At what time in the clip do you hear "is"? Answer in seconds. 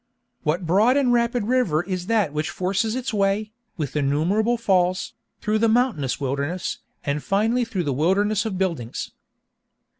1.83-2.07